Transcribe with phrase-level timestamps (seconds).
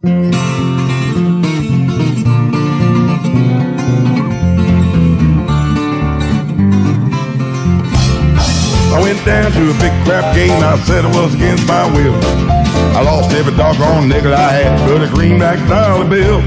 [0.00, 0.10] I
[9.02, 10.62] went down to a big crap game.
[10.62, 12.14] I said it was against my will.
[12.94, 16.38] I lost every doggone nickel I had but a greenback dollar bill.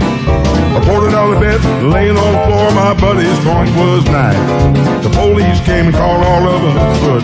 [0.78, 2.72] A forty dollar bet laying on the floor.
[2.72, 4.74] My buddy's point was nine.
[5.04, 7.24] The police came and called all of us, but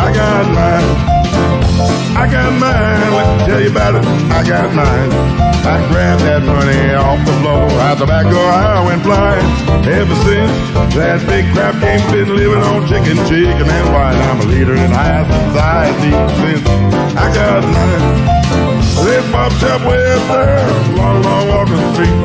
[0.00, 1.18] I got mine.
[2.16, 3.12] I got mine.
[3.12, 4.04] Let me tell you about it.
[4.32, 5.37] I got mine.
[5.68, 7.68] I grabbed that money off the floor.
[7.84, 9.44] Out the back door, I went flying.
[9.84, 10.52] Ever since
[10.96, 14.16] that big crap game, been living on chicken, chicken, and white.
[14.16, 16.64] I'm a leader in high society since
[17.20, 18.38] I got mine.
[19.04, 22.16] This pop shop way up long, long walking street.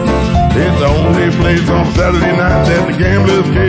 [0.56, 3.63] It's the only place on Saturday night that the gamblers care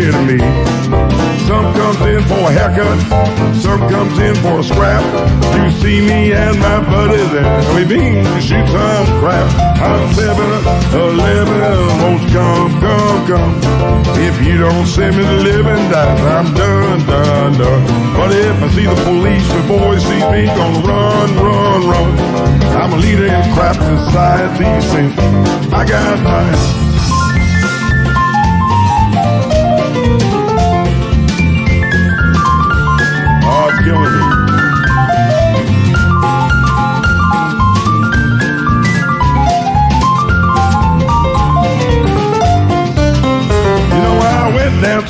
[2.15, 2.99] in for a haircut,
[3.57, 5.03] some comes in for a scrap.
[5.57, 9.49] You see me and my buddies there, we mean to shoot some crap.
[9.83, 10.51] I'm seven,
[10.95, 11.61] eleven,
[12.03, 13.55] won't come, come, come.
[14.29, 17.85] If you don't send me the living dice, I'm done, done, done.
[18.17, 22.11] But if I see the police before they see me, gonna run, run, run.
[22.79, 25.19] I'm a leader in crap society since
[25.73, 26.94] I got mine.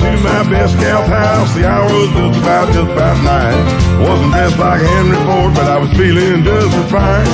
[0.05, 1.55] To my best gal's house.
[1.55, 3.59] The hour was just about, just about nine.
[4.01, 7.27] Wasn't dressed like Henry Ford, but I was feeling just as fine.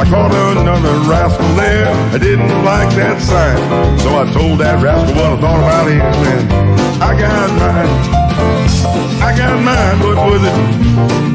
[0.00, 1.86] I caught another rascal there.
[2.14, 3.58] I didn't like that sign.
[4.00, 7.29] So I told that rascal what I thought about him, and I got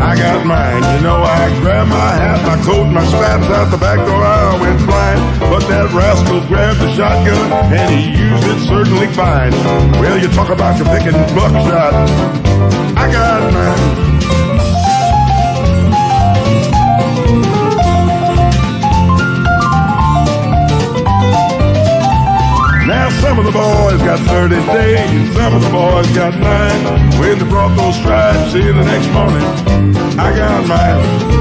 [0.02, 0.84] I got mine.
[0.96, 4.24] You know, I grabbed my hat, my coat, my straps out the back door.
[4.24, 9.52] I went flying, but that rascal grabbed the shotgun and he used it certainly fine.
[10.02, 11.94] Well, you talk about your picking buckshot.
[12.98, 14.05] I got mine.
[23.36, 27.20] Some of the boys got 30 days, some of the boys got nine.
[27.20, 29.44] When they brought those stripes in the next morning,
[30.18, 31.35] I got mine.